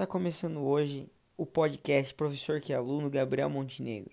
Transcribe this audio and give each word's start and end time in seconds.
Está 0.00 0.06
começando 0.06 0.62
hoje 0.62 1.06
o 1.36 1.44
podcast 1.44 2.14
Professor 2.14 2.58
que 2.58 2.72
é 2.72 2.76
Aluno 2.76 3.10
Gabriel 3.10 3.50
Montenegro. 3.50 4.10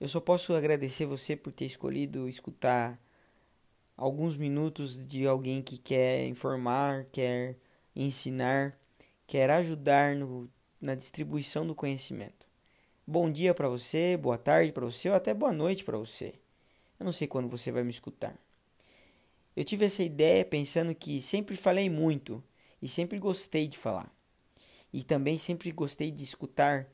Eu 0.00 0.08
só 0.08 0.18
posso 0.18 0.52
agradecer 0.52 1.06
você 1.06 1.36
por 1.36 1.52
ter 1.52 1.66
escolhido 1.66 2.28
escutar 2.28 3.00
alguns 3.96 4.36
minutos 4.36 5.06
de 5.06 5.28
alguém 5.28 5.62
que 5.62 5.78
quer 5.78 6.26
informar, 6.26 7.04
quer 7.12 7.56
ensinar, 7.94 8.76
quer 9.28 9.48
ajudar 9.48 10.16
no, 10.16 10.50
na 10.80 10.96
distribuição 10.96 11.64
do 11.64 11.76
conhecimento. 11.76 12.44
Bom 13.06 13.30
dia 13.30 13.54
para 13.54 13.68
você, 13.68 14.16
boa 14.16 14.36
tarde 14.36 14.72
para 14.72 14.86
você 14.86 15.08
ou 15.08 15.14
até 15.14 15.32
boa 15.32 15.52
noite 15.52 15.84
para 15.84 15.98
você. 15.98 16.34
Eu 16.98 17.04
não 17.04 17.12
sei 17.12 17.28
quando 17.28 17.46
você 17.46 17.70
vai 17.70 17.84
me 17.84 17.92
escutar. 17.92 18.36
Eu 19.54 19.64
tive 19.64 19.84
essa 19.84 20.02
ideia 20.02 20.44
pensando 20.44 20.92
que 20.96 21.22
sempre 21.22 21.56
falei 21.56 21.88
muito 21.88 22.42
e 22.82 22.88
sempre 22.88 23.20
gostei 23.20 23.68
de 23.68 23.78
falar 23.78 24.12
e 24.94 25.02
também 25.02 25.36
sempre 25.36 25.72
gostei 25.72 26.08
de 26.12 26.22
escutar 26.22 26.88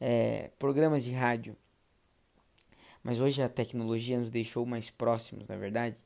é, 0.00 0.50
programas 0.58 1.04
de 1.04 1.12
rádio. 1.12 1.56
Mas 3.04 3.20
hoje 3.20 3.40
a 3.40 3.48
tecnologia 3.48 4.18
nos 4.18 4.30
deixou 4.30 4.66
mais 4.66 4.90
próximos, 4.90 5.46
na 5.46 5.54
é 5.54 5.58
verdade? 5.58 6.04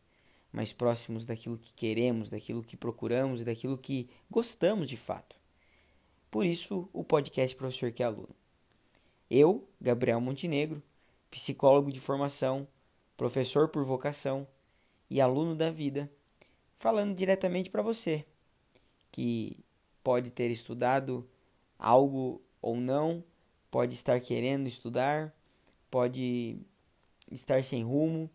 Mais 0.52 0.70
próximos 0.70 1.24
daquilo 1.24 1.56
que 1.56 1.72
queremos, 1.72 2.28
daquilo 2.28 2.62
que 2.62 2.76
procuramos 2.76 3.40
e 3.40 3.44
daquilo 3.44 3.78
que 3.78 4.10
gostamos 4.30 4.86
de 4.86 4.98
fato. 4.98 5.40
Por 6.30 6.44
isso, 6.44 6.90
o 6.92 7.02
podcast 7.02 7.56
Professor 7.56 7.90
que 7.90 8.02
é 8.02 8.06
Aluno. 8.06 8.36
Eu, 9.30 9.66
Gabriel 9.80 10.20
Montenegro, 10.20 10.82
psicólogo 11.30 11.90
de 11.90 12.00
formação, 12.00 12.68
professor 13.16 13.70
por 13.70 13.82
vocação 13.82 14.46
e 15.08 15.22
aluno 15.22 15.56
da 15.56 15.70
vida, 15.70 16.12
falando 16.76 17.16
diretamente 17.16 17.70
para 17.70 17.80
você 17.80 18.26
que 19.10 19.64
pode 20.02 20.30
ter 20.30 20.50
estudado 20.50 21.28
algo 21.78 22.42
ou 22.60 22.76
não, 22.76 23.24
pode 23.70 23.94
estar 23.94 24.20
querendo 24.20 24.66
estudar, 24.66 25.34
pode 25.90 26.58
estar 27.30 27.62
sem 27.64 27.82
rumo 27.82 28.30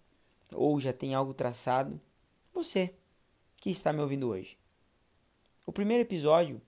ou 0.53 0.79
já 0.79 0.93
tem 0.93 1.13
algo 1.13 1.33
traçado. 1.33 1.99
Você 2.53 2.93
que 3.61 3.69
está 3.69 3.91
me 3.91 4.01
ouvindo 4.01 4.29
hoje. 4.29 4.57
O 5.65 5.71
primeiro 5.71 6.03
episódio 6.03 6.61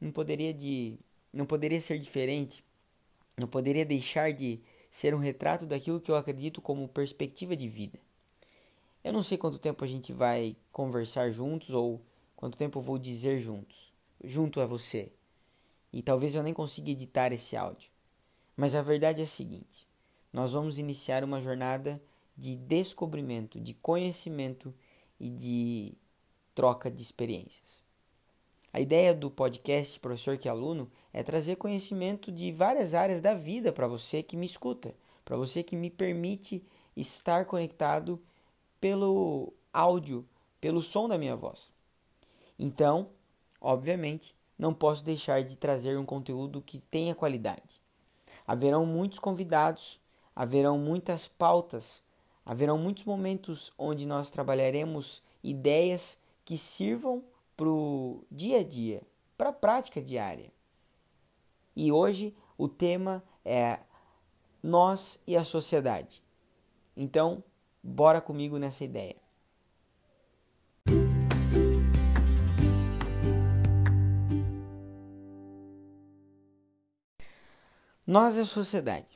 não 0.00 0.10
poderia 0.10 0.52
de 0.52 0.98
não 1.32 1.46
poderia 1.46 1.80
ser 1.80 1.98
diferente, 1.98 2.64
não 3.36 3.46
poderia 3.46 3.84
deixar 3.84 4.32
de 4.32 4.60
ser 4.90 5.14
um 5.14 5.18
retrato 5.18 5.64
daquilo 5.64 6.00
que 6.00 6.10
eu 6.10 6.16
acredito 6.16 6.60
como 6.60 6.88
perspectiva 6.88 7.54
de 7.54 7.68
vida. 7.68 7.98
Eu 9.04 9.12
não 9.12 9.22
sei 9.22 9.38
quanto 9.38 9.58
tempo 9.58 9.84
a 9.84 9.88
gente 9.88 10.12
vai 10.12 10.56
conversar 10.72 11.30
juntos 11.30 11.70
ou 11.70 12.02
quanto 12.34 12.58
tempo 12.58 12.80
eu 12.80 12.82
vou 12.82 12.98
dizer 12.98 13.38
juntos, 13.38 13.89
junto 14.22 14.60
a 14.60 14.66
você. 14.66 15.12
E 15.92 16.02
talvez 16.02 16.34
eu 16.34 16.42
nem 16.42 16.54
consiga 16.54 16.90
editar 16.90 17.32
esse 17.32 17.56
áudio. 17.56 17.90
Mas 18.56 18.74
a 18.74 18.82
verdade 18.82 19.20
é 19.20 19.24
a 19.24 19.26
seguinte: 19.26 19.86
nós 20.32 20.52
vamos 20.52 20.78
iniciar 20.78 21.24
uma 21.24 21.40
jornada 21.40 22.00
de 22.36 22.56
descobrimento, 22.56 23.60
de 23.60 23.74
conhecimento 23.74 24.74
e 25.18 25.28
de 25.28 25.94
troca 26.54 26.90
de 26.90 27.02
experiências. 27.02 27.80
A 28.72 28.80
ideia 28.80 29.14
do 29.14 29.30
podcast 29.30 29.98
Professor 29.98 30.38
que 30.38 30.48
Aluno 30.48 30.90
é 31.12 31.22
trazer 31.22 31.56
conhecimento 31.56 32.30
de 32.30 32.52
várias 32.52 32.94
áreas 32.94 33.20
da 33.20 33.34
vida 33.34 33.72
para 33.72 33.88
você 33.88 34.22
que 34.22 34.36
me 34.36 34.46
escuta, 34.46 34.94
para 35.24 35.36
você 35.36 35.62
que 35.62 35.74
me 35.74 35.90
permite 35.90 36.64
estar 36.96 37.46
conectado 37.46 38.22
pelo 38.80 39.52
áudio, 39.72 40.26
pelo 40.60 40.80
som 40.80 41.08
da 41.08 41.18
minha 41.18 41.34
voz. 41.34 41.70
Então, 42.58 43.10
obviamente, 43.60 44.34
não 44.58 44.74
posso 44.74 45.04
deixar 45.04 45.42
de 45.42 45.56
trazer 45.56 45.98
um 45.98 46.04
conteúdo 46.04 46.60
que 46.60 46.78
tenha 46.78 47.14
qualidade. 47.14 47.80
Haverão 48.46 48.84
muitos 48.84 49.18
convidados, 49.18 50.00
haverão 50.34 50.78
muitas 50.78 51.26
pautas, 51.28 52.02
haverão 52.44 52.78
muitos 52.78 53.04
momentos 53.04 53.72
onde 53.78 54.06
nós 54.06 54.30
trabalharemos 54.30 55.22
ideias 55.42 56.18
que 56.44 56.56
sirvam 56.56 57.24
para 57.56 57.68
o 57.68 58.24
dia 58.30 58.58
a 58.60 58.64
dia, 58.64 59.02
para 59.36 59.50
a 59.50 59.52
prática 59.52 60.00
diária. 60.00 60.52
E 61.76 61.92
hoje 61.92 62.34
o 62.58 62.68
tema 62.68 63.22
é 63.44 63.78
nós 64.62 65.18
e 65.26 65.36
a 65.36 65.44
sociedade. 65.44 66.22
Então, 66.96 67.42
bora 67.82 68.20
comigo 68.20 68.58
nessa 68.58 68.84
ideia. 68.84 69.16
Nós 78.10 78.36
é 78.36 78.40
a 78.40 78.44
sociedade. 78.44 79.06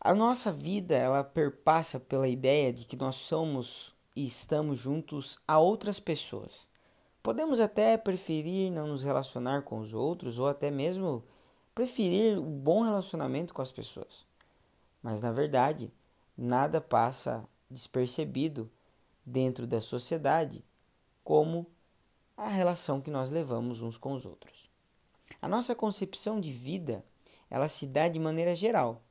A 0.00 0.14
nossa 0.14 0.52
vida, 0.52 0.94
ela 0.94 1.24
perpassa 1.24 1.98
pela 1.98 2.28
ideia 2.28 2.72
de 2.72 2.84
que 2.84 2.94
nós 2.94 3.16
somos 3.16 3.92
e 4.14 4.24
estamos 4.24 4.78
juntos 4.78 5.36
a 5.48 5.58
outras 5.58 5.98
pessoas. 5.98 6.68
Podemos 7.20 7.58
até 7.58 7.96
preferir 7.96 8.70
não 8.70 8.86
nos 8.86 9.02
relacionar 9.02 9.62
com 9.62 9.80
os 9.80 9.92
outros 9.92 10.38
ou 10.38 10.46
até 10.46 10.70
mesmo 10.70 11.24
preferir 11.74 12.38
o 12.38 12.42
um 12.44 12.56
bom 12.56 12.82
relacionamento 12.82 13.52
com 13.52 13.62
as 13.62 13.72
pessoas. 13.72 14.24
Mas 15.02 15.20
na 15.20 15.32
verdade, 15.32 15.92
nada 16.38 16.80
passa 16.80 17.44
despercebido 17.68 18.70
dentro 19.26 19.66
da 19.66 19.80
sociedade 19.80 20.64
como 21.24 21.66
a 22.36 22.46
relação 22.46 23.00
que 23.00 23.10
nós 23.10 23.28
levamos 23.28 23.82
uns 23.82 23.98
com 23.98 24.12
os 24.12 24.24
outros. 24.24 24.70
A 25.42 25.48
nossa 25.48 25.74
concepção 25.74 26.40
de 26.40 26.52
vida 26.52 27.04
ela 27.50 27.68
se 27.68 27.86
dá 27.86 28.08
de 28.08 28.18
maneira 28.18 28.54
geral. 28.54 29.02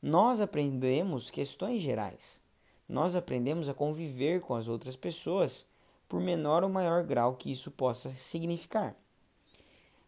Nós 0.00 0.40
aprendemos 0.40 1.30
questões 1.30 1.82
gerais. 1.82 2.40
Nós 2.88 3.14
aprendemos 3.14 3.68
a 3.68 3.74
conviver 3.74 4.40
com 4.40 4.54
as 4.54 4.66
outras 4.66 4.96
pessoas, 4.96 5.66
por 6.08 6.20
menor 6.20 6.62
ou 6.62 6.68
maior 6.68 7.04
grau 7.04 7.36
que 7.36 7.52
isso 7.52 7.70
possa 7.70 8.12
significar. 8.18 8.96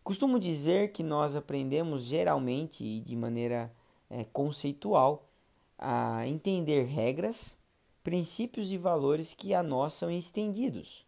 Costumo 0.03 0.39
dizer 0.39 0.93
que 0.93 1.03
nós 1.03 1.34
aprendemos 1.34 2.03
geralmente 2.03 2.84
e 2.84 3.00
de 3.00 3.17
maneira 3.17 3.73
é, 4.11 4.25
conceitual 4.25 5.27
a 5.78 6.27
entender 6.27 6.84
regras, 6.84 7.55
princípios 8.03 8.71
e 8.71 8.77
valores 8.77 9.33
que 9.33 9.55
a 9.55 9.62
nós 9.62 9.94
são 9.94 10.11
estendidos. 10.11 11.06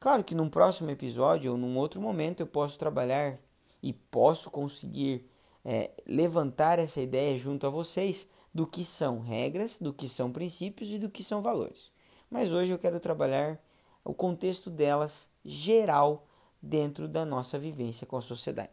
Claro 0.00 0.24
que 0.24 0.34
num 0.34 0.50
próximo 0.50 0.90
episódio 0.90 1.52
ou 1.52 1.56
num 1.56 1.78
outro 1.78 2.00
momento 2.00 2.40
eu 2.40 2.46
posso 2.46 2.76
trabalhar 2.76 3.38
e 3.80 3.92
posso 3.92 4.50
conseguir 4.50 5.24
é, 5.64 5.90
levantar 6.06 6.78
essa 6.78 7.00
ideia 7.00 7.36
junto 7.36 7.66
a 7.66 7.70
vocês 7.70 8.26
do 8.52 8.66
que 8.66 8.84
são 8.84 9.20
regras, 9.20 9.78
do 9.78 9.92
que 9.92 10.08
são 10.08 10.30
princípios 10.30 10.90
e 10.90 10.98
do 10.98 11.10
que 11.10 11.24
são 11.24 11.40
valores. 11.42 11.90
Mas 12.30 12.52
hoje 12.52 12.70
eu 12.70 12.78
quero 12.78 13.00
trabalhar 13.00 13.60
o 14.04 14.12
contexto 14.12 14.70
delas 14.70 15.28
geral 15.44 16.26
dentro 16.60 17.08
da 17.08 17.24
nossa 17.24 17.58
vivência 17.58 18.06
com 18.06 18.16
a 18.16 18.20
sociedade. 18.20 18.70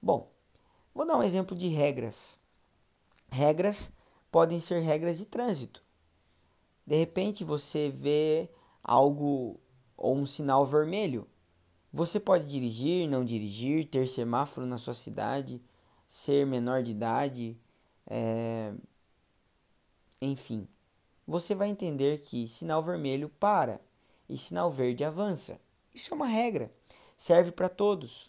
Bom, 0.00 0.30
vou 0.94 1.06
dar 1.06 1.16
um 1.16 1.22
exemplo 1.22 1.56
de 1.56 1.68
regras. 1.68 2.38
Regras 3.30 3.90
podem 4.30 4.60
ser 4.60 4.80
regras 4.80 5.18
de 5.18 5.26
trânsito. 5.26 5.82
De 6.86 6.96
repente 6.96 7.44
você 7.44 7.90
vê 7.90 8.50
algo 8.82 9.60
ou 9.96 10.16
um 10.16 10.26
sinal 10.26 10.64
vermelho. 10.64 11.26
Você 11.92 12.18
pode 12.18 12.46
dirigir, 12.46 13.08
não 13.08 13.24
dirigir, 13.24 13.86
ter 13.86 14.06
semáforo 14.08 14.66
na 14.66 14.78
sua 14.78 14.94
cidade, 14.94 15.60
ser 16.10 16.44
menor 16.44 16.82
de 16.82 16.90
idade, 16.90 17.56
é... 18.04 18.74
enfim. 20.20 20.66
Você 21.24 21.54
vai 21.54 21.68
entender 21.68 22.18
que 22.22 22.48
sinal 22.48 22.82
vermelho 22.82 23.28
para 23.28 23.80
e 24.28 24.36
sinal 24.36 24.72
verde 24.72 25.04
avança. 25.04 25.60
Isso 25.94 26.12
é 26.12 26.16
uma 26.16 26.26
regra. 26.26 26.68
Serve 27.16 27.52
para 27.52 27.68
todos, 27.68 28.28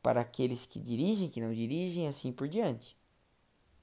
para 0.00 0.20
aqueles 0.20 0.66
que 0.66 0.78
dirigem, 0.78 1.28
que 1.28 1.40
não 1.40 1.52
dirigem, 1.52 2.06
assim 2.06 2.30
por 2.30 2.46
diante. 2.46 2.96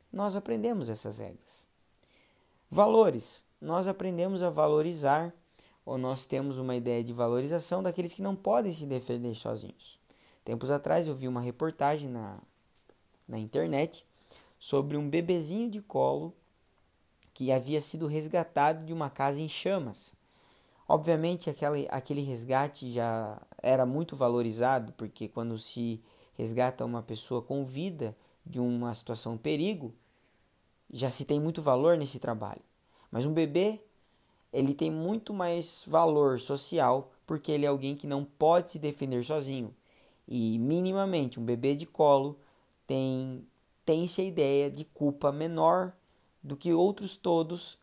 Nós 0.09 0.37
aprendemos 0.37 0.87
essas 0.87 1.17
regras. 1.17 1.61
Valores. 2.71 3.43
Nós 3.59 3.87
aprendemos 3.87 4.41
a 4.41 4.49
valorizar, 4.49 5.33
ou 5.85 5.97
nós 5.97 6.25
temos 6.25 6.57
uma 6.57 6.77
ideia 6.77 7.03
de 7.03 7.11
valorização 7.11 7.83
daqueles 7.83 8.13
que 8.13 8.21
não 8.21 8.37
podem 8.37 8.71
se 8.71 8.85
defender 8.85 9.35
sozinhos. 9.35 9.99
Tempos 10.45 10.71
atrás 10.71 11.09
eu 11.09 11.15
vi 11.15 11.27
uma 11.27 11.41
reportagem 11.41 12.07
na 12.07 12.39
na 13.27 13.37
internet 13.37 14.05
sobre 14.59 14.95
um 14.97 15.09
bebezinho 15.09 15.69
de 15.69 15.81
colo 15.81 16.33
que 17.33 17.51
havia 17.51 17.81
sido 17.81 18.07
resgatado 18.07 18.85
de 18.85 18.93
uma 18.93 19.09
casa 19.09 19.41
em 19.41 19.47
chamas. 19.47 20.13
Obviamente, 20.87 21.49
aquele, 21.49 21.87
aquele 21.89 22.21
resgate 22.21 22.91
já 22.91 23.41
era 23.61 23.85
muito 23.85 24.15
valorizado, 24.15 24.93
porque 24.93 25.27
quando 25.27 25.57
se 25.57 26.01
resgata 26.37 26.85
uma 26.85 27.01
pessoa 27.01 27.41
com 27.41 27.65
vida 27.65 28.15
de 28.45 28.59
uma 28.59 28.93
situação 28.93 29.37
perigo, 29.37 29.93
já 30.91 31.09
se 31.09 31.25
tem 31.25 31.39
muito 31.39 31.61
valor 31.61 31.97
nesse 31.97 32.19
trabalho. 32.19 32.61
Mas 33.11 33.25
um 33.25 33.33
bebê, 33.33 33.81
ele 34.51 34.73
tem 34.73 34.91
muito 34.91 35.33
mais 35.33 35.83
valor 35.87 36.39
social, 36.39 37.11
porque 37.25 37.51
ele 37.51 37.65
é 37.65 37.69
alguém 37.69 37.95
que 37.95 38.05
não 38.05 38.23
pode 38.23 38.71
se 38.71 38.79
defender 38.79 39.23
sozinho. 39.23 39.73
e 40.27 40.57
minimamente 40.57 41.39
um 41.39 41.43
bebê 41.43 41.75
de 41.75 41.85
colo 41.85 42.39
tem 42.87 43.47
tem-se 43.85 44.21
a 44.21 44.23
ideia 44.23 44.71
de 44.71 44.85
culpa 44.85 45.31
menor 45.31 45.93
do 46.41 46.55
que 46.55 46.73
outros 46.73 47.17
todos 47.17 47.77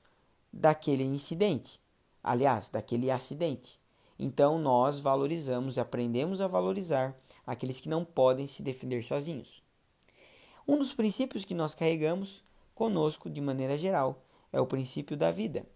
daquele 0.53 1.05
incidente, 1.05 1.79
aliás, 2.23 2.71
daquele 2.71 3.11
acidente. 3.11 3.79
Então 4.19 4.59
nós 4.59 4.99
valorizamos 4.99 5.77
e 5.77 5.81
aprendemos 5.81 6.41
a 6.41 6.47
valorizar 6.47 7.15
aqueles 7.47 7.81
que 7.81 7.89
não 7.89 8.05
podem 8.05 8.47
se 8.47 8.63
defender 8.63 9.03
sozinhos. 9.03 9.63
Um 10.67 10.79
dos 10.79 10.95
princípios 10.95 11.45
que 11.45 11.55
nós 11.55 11.75
carregamos 11.75 12.45
conosco 12.75 13.29
de 13.29 13.41
maneira 13.41 13.77
geral 13.77 14.23
é 14.53 14.61
o 14.61 14.67
princípio 14.67 15.17
da 15.17 15.31
vida. 15.31 15.67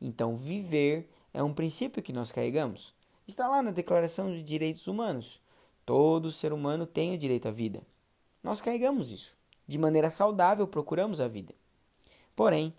Então, 0.00 0.36
viver 0.36 1.08
é 1.32 1.42
um 1.42 1.54
princípio 1.54 2.02
que 2.02 2.12
nós 2.12 2.32
carregamos. 2.32 2.94
Está 3.26 3.48
lá 3.48 3.62
na 3.62 3.70
Declaração 3.70 4.32
de 4.32 4.42
Direitos 4.42 4.86
Humanos. 4.86 5.40
Todo 5.86 6.30
ser 6.30 6.52
humano 6.52 6.86
tem 6.86 7.14
o 7.14 7.18
direito 7.18 7.48
à 7.48 7.50
vida. 7.50 7.82
Nós 8.42 8.60
carregamos 8.60 9.10
isso. 9.10 9.36
De 9.66 9.78
maneira 9.78 10.10
saudável, 10.10 10.66
procuramos 10.66 11.20
a 11.20 11.28
vida. 11.28 11.54
Porém, 12.34 12.74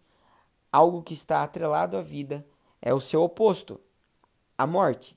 algo 0.71 1.03
que 1.03 1.13
está 1.13 1.43
atrelado 1.43 1.97
à 1.97 2.01
vida 2.01 2.45
é 2.81 2.93
o 2.93 3.01
seu 3.01 3.21
oposto, 3.21 3.79
a 4.57 4.65
morte. 4.65 5.15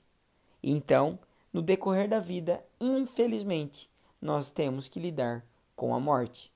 Então, 0.61 1.19
no 1.51 1.61
decorrer 1.61 2.07
da 2.07 2.19
vida, 2.19 2.63
infelizmente, 2.79 3.89
nós 4.21 4.51
temos 4.51 4.87
que 4.87 4.99
lidar 4.99 5.45
com 5.75 5.93
a 5.93 5.99
morte. 5.99 6.51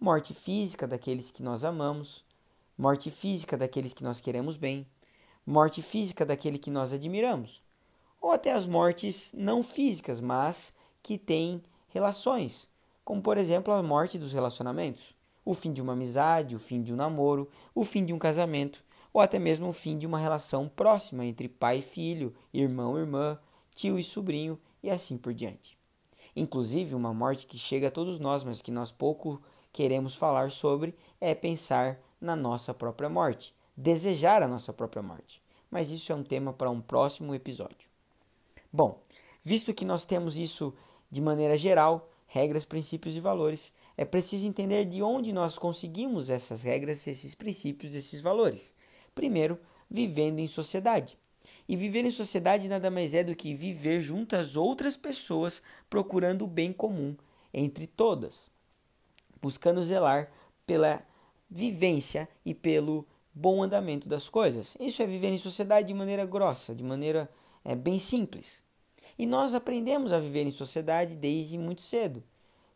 Morte 0.00 0.34
física 0.34 0.86
daqueles 0.86 1.30
que 1.30 1.42
nós 1.42 1.64
amamos, 1.64 2.24
morte 2.76 3.10
física 3.10 3.56
daqueles 3.56 3.94
que 3.94 4.04
nós 4.04 4.20
queremos 4.20 4.56
bem, 4.56 4.86
morte 5.46 5.82
física 5.82 6.24
daquele 6.24 6.58
que 6.58 6.70
nós 6.70 6.92
admiramos, 6.92 7.62
ou 8.20 8.32
até 8.32 8.52
as 8.52 8.66
mortes 8.66 9.32
não 9.34 9.62
físicas, 9.62 10.20
mas 10.20 10.72
que 11.02 11.18
têm 11.18 11.62
relações, 11.88 12.68
como 13.04 13.20
por 13.20 13.36
exemplo 13.36 13.72
a 13.72 13.82
morte 13.82 14.18
dos 14.18 14.32
relacionamentos, 14.32 15.14
o 15.44 15.54
fim 15.54 15.72
de 15.72 15.82
uma 15.82 15.92
amizade, 15.92 16.56
o 16.56 16.58
fim 16.58 16.82
de 16.82 16.92
um 16.92 16.96
namoro, 16.96 17.48
o 17.74 17.84
fim 17.84 18.04
de 18.04 18.12
um 18.12 18.18
casamento, 18.18 18.82
ou 19.12 19.20
até 19.20 19.38
mesmo 19.38 19.68
o 19.68 19.72
fim 19.72 19.96
de 19.98 20.06
uma 20.06 20.18
relação 20.18 20.68
próxima 20.68 21.24
entre 21.24 21.48
pai 21.48 21.78
e 21.78 21.82
filho, 21.82 22.34
irmão 22.52 22.98
e 22.98 23.02
irmã, 23.02 23.38
tio 23.74 23.98
e 23.98 24.04
sobrinho 24.04 24.58
e 24.82 24.90
assim 24.90 25.16
por 25.16 25.32
diante. 25.32 25.78
Inclusive, 26.34 26.94
uma 26.94 27.14
morte 27.14 27.46
que 27.46 27.56
chega 27.56 27.88
a 27.88 27.90
todos 27.90 28.18
nós, 28.18 28.42
mas 28.42 28.60
que 28.60 28.72
nós 28.72 28.90
pouco 28.90 29.40
queremos 29.72 30.16
falar 30.16 30.50
sobre, 30.50 30.94
é 31.20 31.34
pensar 31.34 32.00
na 32.20 32.34
nossa 32.34 32.74
própria 32.74 33.08
morte, 33.08 33.54
desejar 33.76 34.42
a 34.42 34.48
nossa 34.48 34.72
própria 34.72 35.02
morte. 35.02 35.42
Mas 35.70 35.90
isso 35.90 36.10
é 36.10 36.14
um 36.14 36.22
tema 36.22 36.52
para 36.52 36.70
um 36.70 36.80
próximo 36.80 37.34
episódio. 37.34 37.88
Bom, 38.72 39.00
visto 39.42 39.74
que 39.74 39.84
nós 39.84 40.04
temos 40.04 40.36
isso 40.36 40.74
de 41.10 41.20
maneira 41.20 41.56
geral, 41.56 42.08
regras, 42.34 42.64
princípios 42.64 43.16
e 43.16 43.20
valores, 43.20 43.72
é 43.96 44.04
preciso 44.04 44.44
entender 44.44 44.84
de 44.86 45.00
onde 45.00 45.32
nós 45.32 45.56
conseguimos 45.56 46.28
essas 46.28 46.64
regras, 46.64 47.06
esses 47.06 47.32
princípios, 47.32 47.94
esses 47.94 48.20
valores. 48.20 48.74
Primeiro, 49.14 49.56
vivendo 49.88 50.40
em 50.40 50.48
sociedade. 50.48 51.16
E 51.68 51.76
viver 51.76 52.04
em 52.04 52.10
sociedade 52.10 52.66
nada 52.66 52.90
mais 52.90 53.14
é 53.14 53.22
do 53.22 53.36
que 53.36 53.54
viver 53.54 54.02
junto 54.02 54.34
às 54.34 54.56
outras 54.56 54.96
pessoas, 54.96 55.62
procurando 55.88 56.42
o 56.42 56.48
bem 56.48 56.72
comum 56.72 57.16
entre 57.52 57.86
todas, 57.86 58.50
buscando 59.40 59.80
zelar 59.84 60.28
pela 60.66 61.06
vivência 61.48 62.28
e 62.44 62.52
pelo 62.52 63.06
bom 63.32 63.62
andamento 63.62 64.08
das 64.08 64.28
coisas. 64.28 64.76
Isso 64.80 65.00
é 65.02 65.06
viver 65.06 65.28
em 65.28 65.38
sociedade 65.38 65.86
de 65.86 65.94
maneira 65.94 66.26
grossa, 66.26 66.74
de 66.74 66.82
maneira 66.82 67.30
é, 67.64 67.76
bem 67.76 68.00
simples. 68.00 68.63
E 69.18 69.26
nós 69.26 69.54
aprendemos 69.54 70.12
a 70.12 70.18
viver 70.18 70.46
em 70.46 70.50
sociedade 70.50 71.14
desde 71.14 71.56
muito 71.56 71.82
cedo. 71.82 72.22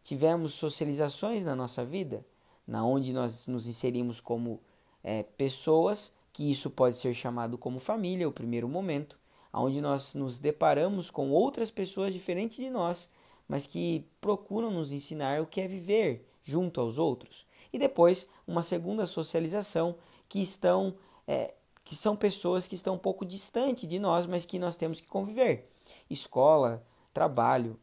Tivemos 0.02 0.54
socializações 0.54 1.44
na 1.44 1.54
nossa 1.54 1.84
vida, 1.84 2.24
na 2.66 2.84
onde 2.84 3.12
nós 3.12 3.46
nos 3.46 3.66
inserimos 3.66 4.20
como 4.20 4.60
é, 5.02 5.22
pessoas, 5.22 6.12
que 6.32 6.50
isso 6.50 6.70
pode 6.70 6.96
ser 6.96 7.14
chamado 7.14 7.58
como 7.58 7.80
família, 7.80 8.28
o 8.28 8.32
primeiro 8.32 8.68
momento, 8.68 9.18
onde 9.52 9.80
nós 9.80 10.14
nos 10.14 10.38
deparamos 10.38 11.10
com 11.10 11.30
outras 11.30 11.70
pessoas 11.70 12.12
diferentes 12.12 12.58
de 12.58 12.70
nós, 12.70 13.08
mas 13.48 13.66
que 13.66 14.06
procuram 14.20 14.70
nos 14.70 14.92
ensinar 14.92 15.40
o 15.40 15.46
que 15.46 15.60
é 15.60 15.66
viver 15.66 16.24
junto 16.44 16.80
aos 16.80 16.98
outros 16.98 17.46
e 17.72 17.78
depois 17.78 18.28
uma 18.46 18.62
segunda 18.62 19.06
socialização 19.06 19.96
que 20.28 20.40
estão 20.40 20.94
é, 21.26 21.54
que 21.84 21.96
são 21.96 22.14
pessoas 22.14 22.66
que 22.66 22.74
estão 22.74 22.94
um 22.94 22.98
pouco 22.98 23.24
distante 23.24 23.86
de 23.86 23.98
nós, 23.98 24.26
mas 24.26 24.44
que 24.44 24.58
nós 24.58 24.76
temos 24.76 25.00
que 25.00 25.08
conviver. 25.08 25.70
Escola, 26.10 26.84
trabalho, 27.12 27.78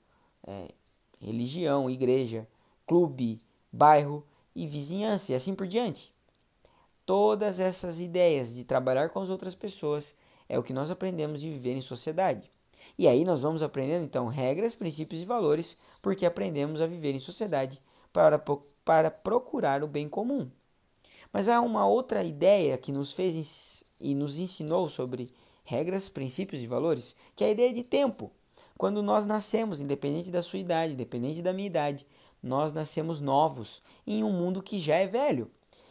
é, 0.45 0.72
religião, 1.19 1.89
igreja, 1.89 2.48
clube, 2.86 3.42
bairro 3.72 4.25
e 4.56 4.68
vizinhança 4.68 5.31
e 5.31 5.36
assim 5.36 5.54
por 5.54 5.68
diante. 5.68 6.13
Todas 7.06 7.60
essas 7.60 8.00
ideias 8.00 8.56
de 8.56 8.63
trabalhar 8.63 9.10
com 9.10 9.19
as 9.19 9.30
outras 9.30 9.54
pessoas 9.54 10.16
é 10.50 10.57
o 10.57 10.63
que 10.63 10.74
nós 10.74 10.89
aprendemos 10.89 11.42
de 11.42 11.50
viver 11.50 11.75
em 11.75 11.81
sociedade. 11.81 12.50
E 12.98 13.07
aí 13.07 13.24
nós 13.24 13.42
vamos 13.42 13.62
aprendendo 13.62 14.06
então 14.06 14.28
regras, 14.28 14.75
princípios 14.75 15.21
e 15.21 15.25
valores, 15.25 15.75
porque 16.01 16.25
aprendemos 16.25 16.81
a 16.81 16.88
viver 16.88 17.13
em 17.13 17.19
sociedade 17.19 17.81
para 18.13 18.39
para 18.86 19.10
procurar 19.10 19.83
o 19.83 19.88
bem 19.88 20.07
comum. 20.07 20.50
Mas 21.33 21.50
há 21.50 21.60
uma 21.60 21.88
outra 21.88 22.24
ideia 22.24 22.78
que 22.78 22.92
nos 22.92 23.12
fez 23.12 23.83
e 24.00 24.13
nos 24.13 24.38
ensinou 24.38 24.88
sobre 24.88 25.33
regras, 25.65 26.07
princípios 26.07 26.62
e 26.62 26.67
valores, 26.67 27.15
que 27.35 27.44
é 27.44 27.47
a 27.47 27.51
ideia 27.51 27.73
de 27.73 27.83
tempo. 27.83 28.31
Quando 28.77 29.03
nós 29.03 29.25
nascemos, 29.25 29.81
independente 29.81 30.29
da 30.29 30.41
sua 30.41 30.59
idade, 30.59 30.94
independente 30.94 31.41
da 31.41 31.51
minha 31.51 31.67
idade, 31.67 32.06
nós 32.41 32.71
nascemos 32.71 33.19
novos 33.19 33.81
em 34.06 34.23
um 34.23 34.31
mundo 34.31 34.62
que 34.62 34.79
já 34.79 34.95
é 34.95 35.07
velho. 35.07 35.50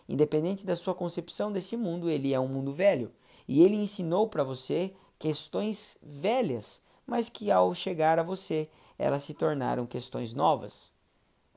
Independente 0.08 0.64
da 0.64 0.76
sua 0.76 0.94
concepção 0.94 1.50
desse 1.50 1.76
mundo, 1.76 2.08
ele 2.08 2.32
é 2.32 2.40
um 2.40 2.48
mundo 2.48 2.72
velho. 2.72 3.12
E 3.48 3.62
ele 3.62 3.76
ensinou 3.76 4.28
para 4.28 4.44
você 4.44 4.94
questões 5.18 5.96
velhas, 6.02 6.80
mas 7.06 7.28
que 7.28 7.50
ao 7.50 7.74
chegar 7.74 8.18
a 8.18 8.22
você, 8.22 8.68
elas 8.98 9.24
se 9.24 9.34
tornaram 9.34 9.86
questões 9.86 10.32
novas. 10.32 10.90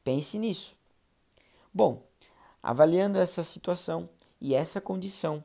Pense 0.03 0.39
nisso. 0.39 0.75
Bom, 1.73 2.03
avaliando 2.63 3.19
essa 3.19 3.43
situação 3.43 4.09
e 4.39 4.55
essa 4.55 4.81
condição, 4.81 5.43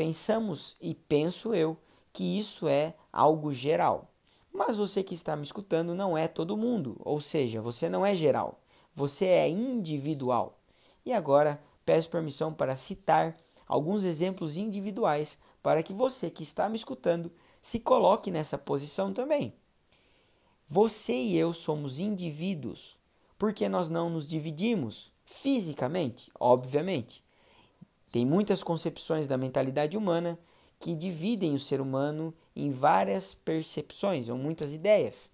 pensamos 0.00 0.78
e 0.80 0.94
penso 0.94 1.54
eu 1.54 1.76
que 2.10 2.38
isso 2.38 2.66
é 2.66 2.94
algo 3.12 3.52
geral. 3.52 4.10
Mas 4.50 4.78
você 4.78 5.02
que 5.02 5.12
está 5.12 5.36
me 5.36 5.42
escutando 5.42 5.94
não 5.94 6.16
é 6.16 6.26
todo 6.26 6.56
mundo, 6.56 6.96
ou 7.00 7.20
seja, 7.20 7.60
você 7.60 7.86
não 7.86 8.06
é 8.06 8.14
geral, 8.14 8.62
você 8.94 9.26
é 9.26 9.46
individual. 9.46 10.58
E 11.04 11.12
agora 11.12 11.62
peço 11.84 12.08
permissão 12.08 12.50
para 12.50 12.76
citar 12.76 13.36
alguns 13.66 14.02
exemplos 14.02 14.56
individuais 14.56 15.36
para 15.62 15.82
que 15.82 15.92
você 15.92 16.30
que 16.30 16.44
está 16.44 16.66
me 16.66 16.76
escutando 16.76 17.30
se 17.60 17.78
coloque 17.78 18.30
nessa 18.30 18.56
posição 18.56 19.12
também. 19.12 19.52
Você 20.66 21.12
e 21.12 21.36
eu 21.36 21.52
somos 21.52 21.98
indivíduos 21.98 22.98
porque 23.36 23.68
nós 23.68 23.90
não 23.90 24.08
nos 24.08 24.26
dividimos 24.26 25.12
fisicamente, 25.26 26.30
obviamente. 26.40 27.22
Tem 28.10 28.26
muitas 28.26 28.62
concepções 28.62 29.26
da 29.26 29.36
mentalidade 29.36 29.96
humana 29.96 30.38
que 30.78 30.94
dividem 30.94 31.54
o 31.54 31.58
ser 31.58 31.80
humano 31.80 32.34
em 32.56 32.70
várias 32.70 33.34
percepções 33.34 34.28
ou 34.28 34.36
muitas 34.36 34.72
ideias. 34.72 35.30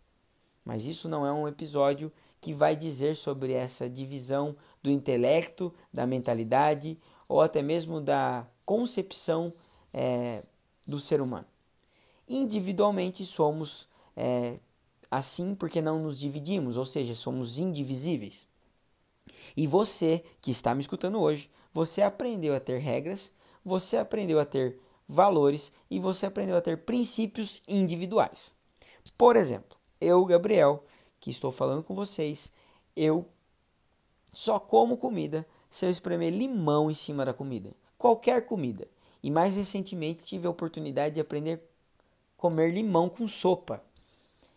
Mas 0.65 0.85
isso 0.85 1.09
não 1.09 1.25
é 1.25 1.33
um 1.33 1.47
episódio 1.47 2.13
que 2.41 2.53
vai 2.53 2.77
dizer 2.77 3.17
sobre 3.17 3.53
essa 3.53 3.89
divisão 3.89 4.57
do 4.83 4.91
intelecto, 4.91 5.73
da 5.93 6.07
mentalidade 6.07 6.99
ou 7.29 7.41
até 7.41 7.63
mesmo 7.63 8.01
da 8.01 8.47
concepção 8.65 9.53
é, 9.93 10.43
do 10.87 10.99
ser 10.99 11.21
humano. 11.21 11.47
Individualmente 12.29 13.25
somos 13.25 13.89
é, 14.17 14.59
assim 15.11 15.55
porque 15.55 15.81
não 15.81 16.01
nos 16.01 16.19
dividimos, 16.19 16.77
ou 16.77 16.85
seja, 16.85 17.15
somos 17.15 17.59
indivisíveis. 17.59 18.47
E 19.57 19.67
você 19.67 20.25
que 20.41 20.51
está 20.51 20.75
me 20.75 20.81
escutando 20.81 21.21
hoje, 21.21 21.49
você 21.77 22.01
aprendeu 22.01 22.55
a 22.55 22.59
ter 22.59 22.79
regras, 22.79 23.31
você 23.63 23.99
aprendeu 23.99 24.41
a 24.41 24.47
ter 24.47 24.81
valores 25.07 25.71
e 25.91 26.01
você 26.01 26.25
aprendeu 26.25 26.57
a 26.57 26.61
ter 26.63 26.79
princípios 26.79 27.63
individuais. 27.69 28.51
Por 29.19 29.37
exemplo, 29.37 29.77
eu, 30.01 30.25
Gabriel, 30.25 30.83
que 31.21 31.31
estou 31.31 31.53
falando 31.53 31.83
com 31.83 31.95
vocês, 31.95 32.51
eu 32.97 33.27
só 34.33 34.59
como 34.59 34.97
comida 34.97 35.47
se 35.71 35.85
eu 35.85 35.91
espremer 35.91 36.33
limão 36.33 36.91
em 36.91 36.95
cima 36.95 37.27
da 37.27 37.35
comida. 37.35 37.75
Qualquer 37.99 38.47
comida. 38.47 38.89
E 39.23 39.31
mais 39.31 39.55
recentemente 39.55 40.25
tive 40.25 40.47
a 40.47 40.51
oportunidade 40.51 41.17
de 41.17 41.21
aprender 41.21 41.59
a 41.59 42.41
comer 42.41 42.73
limão 42.73 43.11
com 43.11 43.29
sopa. 43.29 43.85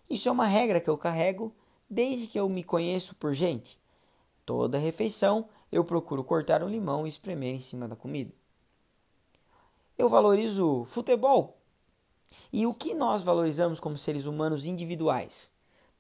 Isso 0.09 0.29
é 0.29 0.31
uma 0.31 0.45
regra 0.45 0.79
que 0.79 0.89
eu 0.89 0.97
carrego 0.97 1.53
desde 1.89 2.27
que 2.27 2.39
eu 2.39 2.47
me 2.47 2.63
conheço 2.63 3.13
por 3.13 3.33
gente. 3.33 3.77
Toda 4.45 4.77
refeição 4.77 5.49
eu 5.71 5.83
procuro 5.83 6.23
cortar 6.23 6.63
um 6.63 6.69
limão 6.69 7.05
e 7.05 7.09
espremer 7.09 7.55
em 7.55 7.59
cima 7.59 7.87
da 7.87 7.95
comida. 7.95 8.33
Eu 9.97 10.09
valorizo 10.09 10.85
futebol. 10.85 11.57
E 12.53 12.65
o 12.65 12.73
que 12.73 12.93
nós 12.93 13.23
valorizamos 13.23 13.79
como 13.79 13.97
seres 13.97 14.25
humanos 14.25 14.65
individuais? 14.65 15.49